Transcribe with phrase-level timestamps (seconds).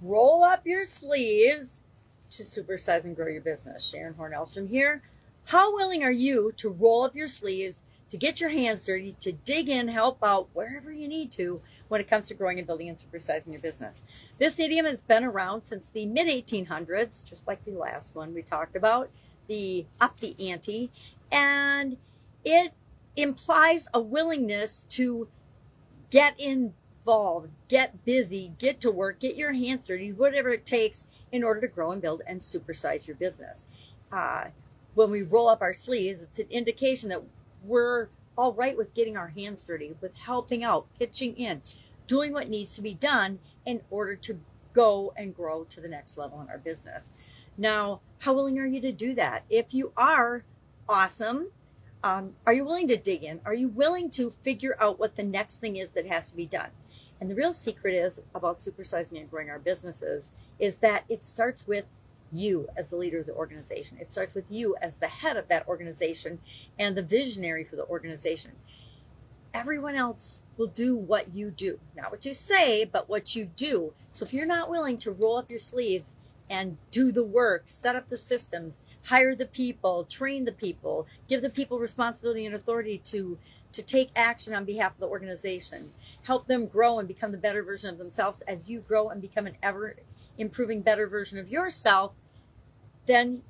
[0.00, 1.80] roll up your sleeves
[2.30, 3.84] to supersize and grow your business.
[3.84, 5.02] Sharon Horn-Elstrom here.
[5.44, 9.32] How willing are you to roll up your sleeves, to get your hands dirty, to
[9.32, 12.88] dig in, help out wherever you need to when it comes to growing and building
[12.88, 14.02] and supersizing your business?
[14.38, 18.42] This idiom has been around since the mid 1800s, just like the last one we
[18.42, 19.08] talked about,
[19.46, 20.90] the up the ante,
[21.30, 21.96] and
[22.44, 22.72] it
[23.16, 25.28] implies a willingness to
[26.10, 26.38] get
[27.06, 31.60] involved, get busy, get to work, get your hands dirty, whatever it takes in order
[31.60, 33.64] to grow and build and supersize your business.
[34.10, 34.46] Uh,
[34.94, 37.22] when we roll up our sleeves, it's an indication that
[37.62, 41.62] we're all right with getting our hands dirty, with helping out, pitching in,
[42.08, 44.40] doing what needs to be done in order to
[44.72, 47.12] go and grow to the next level in our business.
[47.56, 49.44] Now, how willing are you to do that?
[49.48, 50.42] If you are,
[50.88, 51.50] awesome.
[52.06, 53.40] Um, are you willing to dig in?
[53.44, 56.46] Are you willing to figure out what the next thing is that has to be
[56.46, 56.70] done?
[57.20, 61.66] And the real secret is about supersizing and growing our businesses is that it starts
[61.66, 61.86] with
[62.30, 63.98] you as the leader of the organization.
[64.00, 66.38] It starts with you as the head of that organization
[66.78, 68.52] and the visionary for the organization.
[69.52, 71.80] Everyone else will do what you do.
[71.96, 73.94] Not what you say, but what you do.
[74.10, 76.12] So if you're not willing to roll up your sleeves
[76.48, 81.42] and do the work, set up the systems, hire the people, train the people, give
[81.42, 83.38] the people responsibility and authority to
[83.72, 87.62] to take action on behalf of the organization, help them grow and become the better
[87.62, 89.96] version of themselves as you grow and become an ever
[90.38, 92.12] improving better version of yourself,
[93.06, 93.42] then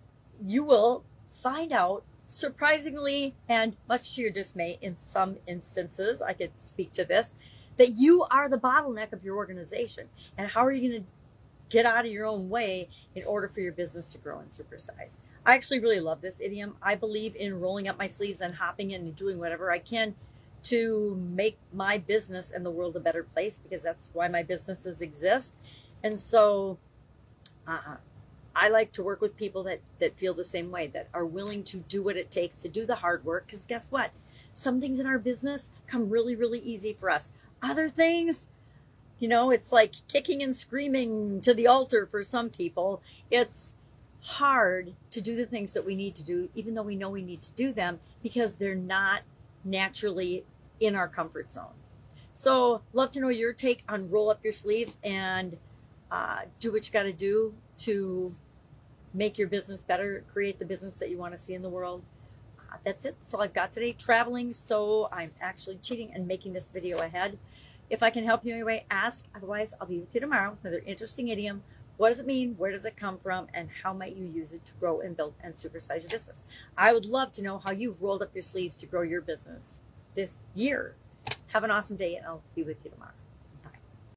[0.45, 1.05] you will
[1.43, 7.05] find out surprisingly and much to your dismay in some instances, I could speak to
[7.05, 7.35] this,
[7.77, 10.09] that you are the bottleneck of your organization.
[10.37, 11.09] And how are you going to
[11.69, 15.15] get out of your own way in order for your business to grow and supersize?
[15.45, 16.77] I actually really love this idiom.
[16.83, 20.15] I believe in rolling up my sleeves and hopping in and doing whatever I can
[20.65, 25.01] to make my business and the world a better place because that's why my businesses
[25.01, 25.55] exist.
[26.03, 26.79] And so
[27.67, 27.97] uh,
[28.55, 31.63] I like to work with people that, that feel the same way, that are willing
[31.65, 33.47] to do what it takes to do the hard work.
[33.47, 34.11] Because guess what?
[34.53, 37.29] Some things in our business come really, really easy for us.
[37.63, 38.49] Other things,
[39.19, 43.03] you know, it's like kicking and screaming to the altar for some people.
[43.31, 43.75] It's
[44.21, 47.23] hard to do the things that we need to do, even though we know we
[47.23, 49.23] need to do them, because they're not
[49.65, 50.45] naturally
[50.81, 51.75] in our comfort zone.
[52.35, 55.57] So, love to know your take on roll up your sleeves and
[56.11, 58.35] uh, do what you got to do to
[59.15, 62.03] make your business better, create the business that you want to see in the world.
[62.59, 63.17] Uh, that's it.
[63.25, 67.39] So I've got today traveling, so I'm actually cheating and making this video ahead.
[67.89, 69.27] If I can help you anyway, ask.
[69.35, 71.63] Otherwise, I'll be with you tomorrow with another interesting idiom
[71.97, 72.55] what does it mean?
[72.59, 73.47] Where does it come from?
[73.55, 76.45] And how might you use it to grow and build and supersize your business?
[76.77, 79.81] I would love to know how you've rolled up your sleeves to grow your business
[80.15, 80.95] this year.
[81.49, 83.13] Have an awesome day, and I'll be with you tomorrow.